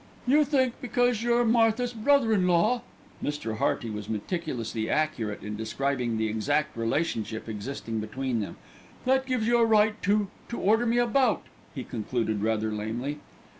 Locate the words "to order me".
10.49-10.97